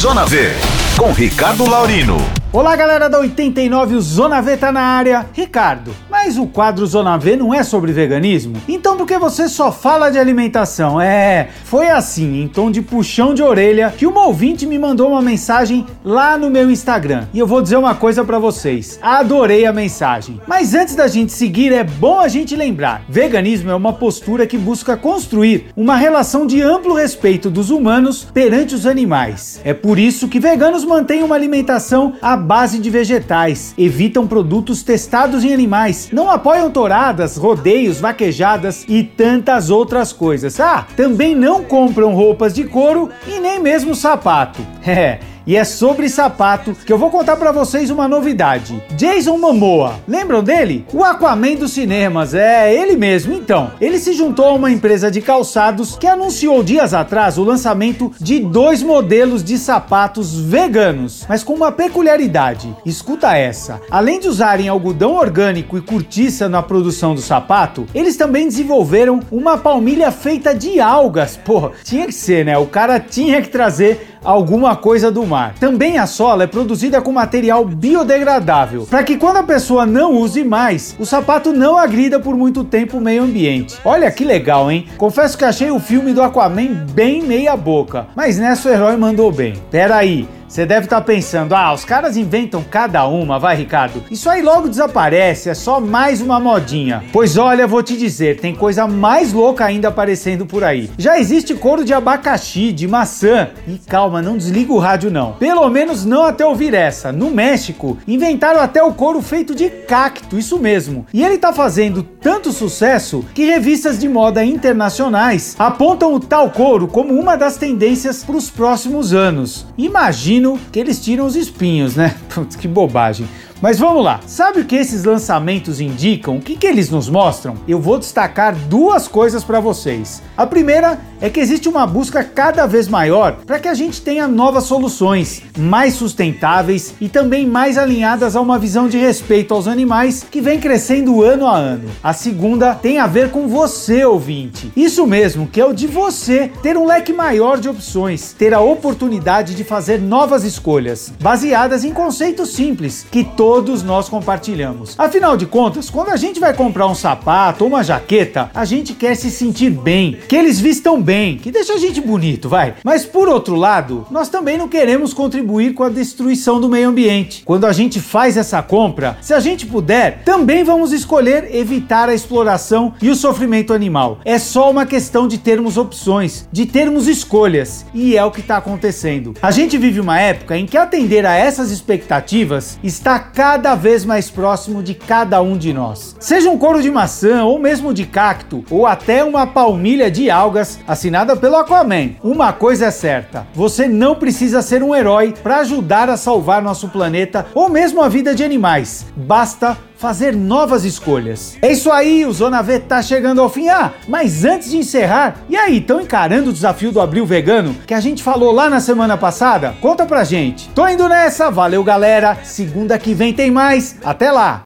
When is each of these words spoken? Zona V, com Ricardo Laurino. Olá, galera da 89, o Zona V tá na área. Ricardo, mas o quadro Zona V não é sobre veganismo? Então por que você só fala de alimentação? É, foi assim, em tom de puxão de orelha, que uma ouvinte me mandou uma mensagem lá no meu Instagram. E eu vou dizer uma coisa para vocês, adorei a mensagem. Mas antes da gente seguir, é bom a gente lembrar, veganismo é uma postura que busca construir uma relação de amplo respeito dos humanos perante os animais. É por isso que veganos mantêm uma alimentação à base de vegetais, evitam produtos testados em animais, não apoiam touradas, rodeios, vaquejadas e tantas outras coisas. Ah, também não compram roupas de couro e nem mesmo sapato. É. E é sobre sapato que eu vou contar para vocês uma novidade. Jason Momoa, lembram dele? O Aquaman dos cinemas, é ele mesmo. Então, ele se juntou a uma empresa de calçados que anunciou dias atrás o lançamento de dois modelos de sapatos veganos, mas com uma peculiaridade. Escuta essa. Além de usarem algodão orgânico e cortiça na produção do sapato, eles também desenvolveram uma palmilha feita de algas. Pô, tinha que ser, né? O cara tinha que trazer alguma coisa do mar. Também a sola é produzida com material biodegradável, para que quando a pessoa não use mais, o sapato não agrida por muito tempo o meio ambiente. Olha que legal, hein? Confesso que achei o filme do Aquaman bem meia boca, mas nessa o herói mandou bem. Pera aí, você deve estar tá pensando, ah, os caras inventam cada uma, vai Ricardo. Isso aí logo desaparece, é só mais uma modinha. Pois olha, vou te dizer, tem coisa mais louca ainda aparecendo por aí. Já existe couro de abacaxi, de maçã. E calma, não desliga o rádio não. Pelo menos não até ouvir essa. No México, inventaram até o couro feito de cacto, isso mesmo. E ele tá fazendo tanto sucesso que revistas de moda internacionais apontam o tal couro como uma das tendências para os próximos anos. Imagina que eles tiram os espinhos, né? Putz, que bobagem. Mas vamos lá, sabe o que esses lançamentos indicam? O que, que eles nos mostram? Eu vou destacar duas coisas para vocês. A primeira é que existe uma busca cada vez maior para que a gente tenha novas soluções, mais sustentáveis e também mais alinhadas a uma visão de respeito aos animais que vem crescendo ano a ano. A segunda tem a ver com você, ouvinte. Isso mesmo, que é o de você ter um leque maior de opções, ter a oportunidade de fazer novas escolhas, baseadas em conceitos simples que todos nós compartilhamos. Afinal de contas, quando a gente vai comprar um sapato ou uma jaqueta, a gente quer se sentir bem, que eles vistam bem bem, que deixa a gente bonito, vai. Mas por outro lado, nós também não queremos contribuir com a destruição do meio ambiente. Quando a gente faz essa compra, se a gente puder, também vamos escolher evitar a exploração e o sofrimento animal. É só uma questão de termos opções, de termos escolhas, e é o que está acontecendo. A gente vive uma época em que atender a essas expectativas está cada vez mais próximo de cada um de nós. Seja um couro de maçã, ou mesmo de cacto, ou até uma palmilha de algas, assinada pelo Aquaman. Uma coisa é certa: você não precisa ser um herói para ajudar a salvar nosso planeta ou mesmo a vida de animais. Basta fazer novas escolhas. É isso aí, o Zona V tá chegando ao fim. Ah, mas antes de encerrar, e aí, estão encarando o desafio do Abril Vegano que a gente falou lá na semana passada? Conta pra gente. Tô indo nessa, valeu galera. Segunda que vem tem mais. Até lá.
Zona 0.00 0.24
V, 0.24 0.54
com 0.96 1.12
Ricardo 1.12 1.68
Laurino. 1.68 2.39
Olá, 2.52 2.74
galera 2.74 3.08
da 3.08 3.20
89, 3.20 3.94
o 3.94 4.00
Zona 4.00 4.40
V 4.40 4.56
tá 4.56 4.72
na 4.72 4.80
área. 4.80 5.24
Ricardo, 5.32 5.94
mas 6.10 6.36
o 6.36 6.48
quadro 6.48 6.84
Zona 6.84 7.16
V 7.16 7.36
não 7.36 7.54
é 7.54 7.62
sobre 7.62 7.92
veganismo? 7.92 8.56
Então 8.68 8.96
por 8.96 9.06
que 9.06 9.16
você 9.18 9.48
só 9.48 9.70
fala 9.70 10.10
de 10.10 10.18
alimentação? 10.18 11.00
É, 11.00 11.48
foi 11.62 11.90
assim, 11.90 12.42
em 12.42 12.48
tom 12.48 12.68
de 12.68 12.82
puxão 12.82 13.34
de 13.34 13.40
orelha, 13.40 13.94
que 13.96 14.04
uma 14.04 14.26
ouvinte 14.26 14.66
me 14.66 14.80
mandou 14.80 15.10
uma 15.10 15.22
mensagem 15.22 15.86
lá 16.04 16.36
no 16.36 16.50
meu 16.50 16.68
Instagram. 16.68 17.28
E 17.32 17.38
eu 17.38 17.46
vou 17.46 17.62
dizer 17.62 17.76
uma 17.76 17.94
coisa 17.94 18.24
para 18.24 18.40
vocês, 18.40 18.98
adorei 19.00 19.64
a 19.64 19.72
mensagem. 19.72 20.40
Mas 20.44 20.74
antes 20.74 20.96
da 20.96 21.06
gente 21.06 21.30
seguir, 21.30 21.72
é 21.72 21.84
bom 21.84 22.18
a 22.18 22.26
gente 22.26 22.56
lembrar, 22.56 23.02
veganismo 23.08 23.70
é 23.70 23.74
uma 23.76 23.92
postura 23.92 24.44
que 24.44 24.58
busca 24.58 24.96
construir 24.96 25.66
uma 25.76 25.94
relação 25.94 26.48
de 26.48 26.60
amplo 26.60 26.94
respeito 26.94 27.48
dos 27.48 27.70
humanos 27.70 28.26
perante 28.34 28.74
os 28.74 28.86
animais. 28.86 29.60
É 29.62 29.72
por 29.72 30.00
isso 30.00 30.26
que 30.26 30.40
veganos 30.40 30.84
mantêm 30.84 31.22
uma 31.22 31.36
alimentação 31.36 32.14
à 32.20 32.39
base 32.40 32.78
de 32.78 32.90
vegetais, 32.90 33.74
evitam 33.78 34.26
produtos 34.26 34.82
testados 34.82 35.44
em 35.44 35.52
animais, 35.52 36.08
não 36.12 36.30
apoiam 36.30 36.70
touradas, 36.70 37.36
rodeios, 37.36 38.00
vaquejadas 38.00 38.84
e 38.88 39.04
tantas 39.04 39.70
outras 39.70 40.12
coisas. 40.12 40.58
Ah, 40.58 40.86
também 40.96 41.34
não 41.34 41.62
compram 41.62 42.14
roupas 42.14 42.52
de 42.54 42.64
couro 42.64 43.10
e 43.28 43.38
nem 43.38 43.60
mesmo 43.60 43.94
sapato. 43.94 44.60
É. 44.90 45.29
E 45.46 45.56
é 45.56 45.64
sobre 45.64 46.08
sapato 46.08 46.74
que 46.74 46.92
eu 46.92 46.98
vou 46.98 47.10
contar 47.10 47.36
para 47.36 47.52
vocês 47.52 47.90
uma 47.90 48.06
novidade. 48.06 48.82
Jason 48.96 49.38
Momoa, 49.38 49.94
lembram 50.06 50.42
dele? 50.42 50.84
O 50.92 51.02
Aquaman 51.02 51.54
dos 51.54 51.72
cinemas, 51.72 52.34
é 52.34 52.74
ele 52.74 52.96
mesmo. 52.96 53.34
Então, 53.34 53.70
ele 53.80 53.98
se 53.98 54.12
juntou 54.12 54.46
a 54.46 54.52
uma 54.52 54.70
empresa 54.70 55.10
de 55.10 55.20
calçados 55.20 55.96
que 55.96 56.06
anunciou 56.06 56.62
dias 56.62 56.92
atrás 56.92 57.38
o 57.38 57.44
lançamento 57.44 58.12
de 58.20 58.38
dois 58.38 58.82
modelos 58.82 59.42
de 59.42 59.56
sapatos 59.58 60.38
veganos, 60.38 61.24
mas 61.28 61.42
com 61.42 61.54
uma 61.54 61.72
peculiaridade. 61.72 62.74
Escuta 62.84 63.36
essa. 63.36 63.80
Além 63.90 64.20
de 64.20 64.28
usarem 64.28 64.68
algodão 64.68 65.14
orgânico 65.14 65.78
e 65.78 65.82
cortiça 65.82 66.48
na 66.48 66.62
produção 66.62 67.14
do 67.14 67.20
sapato, 67.20 67.86
eles 67.94 68.16
também 68.16 68.46
desenvolveram 68.46 69.20
uma 69.30 69.56
palmilha 69.56 70.10
feita 70.10 70.54
de 70.54 70.80
algas. 70.80 71.36
Pô, 71.36 71.70
tinha 71.84 72.06
que 72.06 72.12
ser, 72.12 72.44
né? 72.44 72.58
O 72.58 72.66
cara 72.66 73.00
tinha 73.00 73.40
que 73.40 73.48
trazer 73.48 74.09
alguma 74.24 74.76
coisa 74.76 75.10
do 75.10 75.26
mar. 75.26 75.54
Também 75.58 75.98
a 75.98 76.06
sola 76.06 76.44
é 76.44 76.46
produzida 76.46 77.00
com 77.00 77.12
material 77.12 77.64
biodegradável, 77.64 78.86
para 78.88 79.02
que 79.02 79.16
quando 79.16 79.38
a 79.38 79.42
pessoa 79.42 79.86
não 79.86 80.14
use 80.14 80.44
mais, 80.44 80.96
o 80.98 81.06
sapato 81.06 81.52
não 81.52 81.76
agrida 81.76 82.20
por 82.20 82.36
muito 82.36 82.64
tempo 82.64 82.98
o 82.98 83.00
meio 83.00 83.22
ambiente. 83.22 83.78
Olha 83.84 84.10
que 84.10 84.24
legal, 84.24 84.70
hein? 84.70 84.86
Confesso 84.96 85.36
que 85.36 85.44
achei 85.44 85.70
o 85.70 85.80
filme 85.80 86.12
do 86.12 86.22
Aquaman 86.22 86.86
bem 86.92 87.22
meia 87.22 87.56
boca, 87.56 88.08
mas 88.14 88.38
nessa 88.38 88.68
o 88.68 88.72
herói 88.72 88.96
mandou 88.96 89.30
bem. 89.32 89.54
Pera 89.70 89.96
aí, 89.96 90.28
você 90.50 90.66
deve 90.66 90.86
estar 90.86 90.96
tá 90.96 91.06
pensando, 91.06 91.54
ah, 91.54 91.72
os 91.72 91.84
caras 91.84 92.16
inventam 92.16 92.64
cada 92.68 93.06
uma, 93.06 93.38
vai 93.38 93.54
Ricardo. 93.54 94.02
Isso 94.10 94.28
aí 94.28 94.42
logo 94.42 94.68
desaparece, 94.68 95.48
é 95.48 95.54
só 95.54 95.78
mais 95.80 96.20
uma 96.20 96.40
modinha. 96.40 97.04
Pois 97.12 97.36
olha, 97.36 97.68
vou 97.68 97.84
te 97.84 97.96
dizer, 97.96 98.40
tem 98.40 98.52
coisa 98.52 98.84
mais 98.84 99.32
louca 99.32 99.64
ainda 99.64 99.86
aparecendo 99.86 100.44
por 100.44 100.64
aí. 100.64 100.90
Já 100.98 101.20
existe 101.20 101.54
couro 101.54 101.84
de 101.84 101.94
abacaxi, 101.94 102.72
de 102.72 102.88
maçã. 102.88 103.50
E 103.68 103.78
calma, 103.78 104.20
não 104.20 104.36
desliga 104.36 104.72
o 104.72 104.80
rádio 104.80 105.08
não. 105.08 105.34
Pelo 105.34 105.68
menos 105.68 106.04
não 106.04 106.24
até 106.24 106.44
ouvir 106.44 106.74
essa. 106.74 107.12
No 107.12 107.30
México, 107.30 107.96
inventaram 108.08 108.58
até 108.60 108.82
o 108.82 108.92
couro 108.92 109.22
feito 109.22 109.54
de 109.54 109.70
cacto, 109.70 110.36
isso 110.36 110.58
mesmo. 110.58 111.06
E 111.14 111.22
ele 111.22 111.38
tá 111.38 111.52
fazendo 111.52 112.02
tanto 112.02 112.52
sucesso 112.52 113.24
que 113.32 113.44
revistas 113.44 114.00
de 114.00 114.08
moda 114.08 114.44
internacionais 114.44 115.54
apontam 115.60 116.12
o 116.12 116.18
tal 116.18 116.50
couro 116.50 116.88
como 116.88 117.14
uma 117.14 117.36
das 117.36 117.56
tendências 117.56 118.24
para 118.24 118.34
os 118.34 118.50
próximos 118.50 119.14
anos. 119.14 119.64
Imagina 119.78 120.39
que 120.72 120.78
eles 120.78 121.02
tiram 121.02 121.26
os 121.26 121.36
espinhos, 121.36 121.96
né? 121.96 122.14
Putz, 122.34 122.56
que 122.56 122.68
bobagem. 122.68 123.26
Mas 123.62 123.78
vamos 123.78 124.02
lá, 124.02 124.20
sabe 124.26 124.60
o 124.60 124.64
que 124.64 124.74
esses 124.74 125.04
lançamentos 125.04 125.82
indicam? 125.82 126.38
O 126.38 126.40
que, 126.40 126.56
que 126.56 126.66
eles 126.66 126.88
nos 126.88 127.10
mostram? 127.10 127.56
Eu 127.68 127.78
vou 127.78 127.98
destacar 127.98 128.54
duas 128.54 129.06
coisas 129.06 129.44
para 129.44 129.60
vocês. 129.60 130.22
A 130.34 130.46
primeira 130.46 130.98
é 131.20 131.28
que 131.28 131.38
existe 131.38 131.68
uma 131.68 131.86
busca 131.86 132.24
cada 132.24 132.66
vez 132.66 132.88
maior 132.88 133.36
para 133.44 133.58
que 133.58 133.68
a 133.68 133.74
gente 133.74 134.00
tenha 134.00 134.26
novas 134.26 134.64
soluções, 134.64 135.42
mais 135.58 135.92
sustentáveis 135.92 136.94
e 136.98 137.06
também 137.06 137.46
mais 137.46 137.76
alinhadas 137.76 138.34
a 138.34 138.40
uma 138.40 138.58
visão 138.58 138.88
de 138.88 138.96
respeito 138.96 139.52
aos 139.52 139.68
animais 139.68 140.24
que 140.30 140.40
vem 140.40 140.58
crescendo 140.58 141.22
ano 141.22 141.46
a 141.46 141.54
ano. 141.54 141.90
A 142.02 142.14
segunda 142.14 142.74
tem 142.74 142.98
a 142.98 143.06
ver 143.06 143.30
com 143.30 143.46
você, 143.46 144.06
ouvinte. 144.06 144.72
Isso 144.74 145.06
mesmo, 145.06 145.46
que 145.46 145.60
é 145.60 145.66
o 145.66 145.74
de 145.74 145.86
você 145.86 146.50
ter 146.62 146.78
um 146.78 146.86
leque 146.86 147.12
maior 147.12 147.58
de 147.58 147.68
opções, 147.68 148.32
ter 148.32 148.54
a 148.54 148.60
oportunidade 148.60 149.54
de 149.54 149.64
fazer 149.64 150.00
novas 150.00 150.44
escolhas, 150.44 151.12
baseadas 151.20 151.84
em 151.84 151.92
conceitos 151.92 152.54
simples 152.54 153.04
que 153.10 153.22
todos 153.22 153.49
nós 153.82 154.08
compartilhamos. 154.08 154.94
Afinal 154.98 155.36
de 155.36 155.44
contas, 155.44 155.90
quando 155.90 156.10
a 156.10 156.16
gente 156.16 156.40
vai 156.40 156.54
comprar 156.54 156.86
um 156.86 156.94
sapato 156.94 157.64
ou 157.64 157.70
uma 157.70 157.84
jaqueta, 157.84 158.50
a 158.54 158.64
gente 158.64 158.94
quer 158.94 159.14
se 159.14 159.30
sentir 159.30 159.70
bem, 159.70 160.16
que 160.28 160.36
eles 160.36 160.58
vistam 160.58 161.00
bem 161.00 161.10
bem, 161.10 161.36
que 161.36 161.50
deixa 161.50 161.74
a 161.74 161.76
gente 161.76 162.00
bonito, 162.00 162.48
vai. 162.48 162.74
Mas 162.84 163.04
por 163.04 163.28
outro 163.28 163.56
lado, 163.56 164.06
nós 164.12 164.28
também 164.28 164.56
não 164.56 164.68
queremos 164.68 165.12
contribuir 165.12 165.74
com 165.74 165.82
a 165.82 165.88
destruição 165.88 166.60
do 166.60 166.68
meio 166.68 166.88
ambiente. 166.88 167.42
Quando 167.44 167.66
a 167.66 167.72
gente 167.72 168.00
faz 168.00 168.36
essa 168.36 168.62
compra, 168.62 169.18
se 169.20 169.34
a 169.34 169.40
gente 169.40 169.66
puder, 169.66 170.22
também 170.24 170.62
vamos 170.62 170.92
escolher 170.92 171.52
evitar 171.52 172.08
a 172.08 172.14
exploração 172.14 172.94
e 173.02 173.10
o 173.10 173.16
sofrimento 173.16 173.74
animal. 173.74 174.20
É 174.24 174.38
só 174.38 174.70
uma 174.70 174.86
questão 174.86 175.26
de 175.26 175.36
termos 175.36 175.76
opções, 175.76 176.48
de 176.52 176.64
termos 176.64 177.08
escolhas, 177.08 177.84
e 177.92 178.16
é 178.16 178.24
o 178.24 178.30
que 178.30 178.40
está 178.40 178.56
acontecendo. 178.56 179.34
A 179.42 179.50
gente 179.50 179.76
vive 179.76 179.98
uma 179.98 180.20
época 180.20 180.56
em 180.56 180.64
que 180.64 180.76
atender 180.76 181.26
a 181.26 181.34
essas 181.34 181.72
expectativas 181.72 182.78
está 182.84 183.18
cada 183.40 183.74
vez 183.74 184.04
mais 184.04 184.30
próximo 184.30 184.82
de 184.82 184.92
cada 184.92 185.40
um 185.40 185.56
de 185.56 185.72
nós. 185.72 186.14
Seja 186.20 186.50
um 186.50 186.58
couro 186.58 186.82
de 186.82 186.90
maçã, 186.90 187.42
ou 187.42 187.58
mesmo 187.58 187.94
de 187.94 188.04
cacto, 188.04 188.62
ou 188.70 188.86
até 188.86 189.24
uma 189.24 189.46
palmilha 189.46 190.10
de 190.10 190.30
algas, 190.30 190.78
assinada 190.86 191.34
pelo 191.34 191.56
Aquaman. 191.56 192.10
Uma 192.22 192.52
coisa 192.52 192.84
é 192.84 192.90
certa: 192.90 193.46
você 193.54 193.88
não 193.88 194.14
precisa 194.14 194.60
ser 194.60 194.82
um 194.82 194.94
herói 194.94 195.32
para 195.42 195.60
ajudar 195.60 196.10
a 196.10 196.18
salvar 196.18 196.60
nosso 196.60 196.90
planeta 196.90 197.46
ou 197.54 197.70
mesmo 197.70 198.02
a 198.02 198.10
vida 198.10 198.34
de 198.34 198.44
animais. 198.44 199.06
Basta 199.16 199.78
fazer 200.00 200.34
novas 200.34 200.86
escolhas. 200.86 201.58
É 201.60 201.70
isso 201.70 201.92
aí, 201.92 202.24
o 202.24 202.32
Zona 202.32 202.62
V 202.62 202.78
tá 202.80 203.02
chegando 203.02 203.42
ao 203.42 203.50
fim. 203.50 203.68
Ah, 203.68 203.92
mas 204.08 204.46
antes 204.46 204.70
de 204.70 204.78
encerrar, 204.78 205.42
e 205.46 205.54
aí, 205.54 205.76
estão 205.76 206.00
encarando 206.00 206.48
o 206.48 206.52
desafio 206.54 206.90
do 206.90 207.02
Abril 207.02 207.26
Vegano 207.26 207.76
que 207.86 207.92
a 207.92 208.00
gente 208.00 208.22
falou 208.22 208.50
lá 208.50 208.70
na 208.70 208.80
semana 208.80 209.18
passada? 209.18 209.74
Conta 209.78 210.06
pra 210.06 210.24
gente. 210.24 210.70
Tô 210.70 210.88
indo 210.88 211.06
nessa, 211.06 211.50
valeu 211.50 211.84
galera. 211.84 212.38
Segunda 212.42 212.98
que 212.98 213.12
vem 213.12 213.34
tem 213.34 213.50
mais. 213.50 213.96
Até 214.02 214.32
lá. 214.32 214.58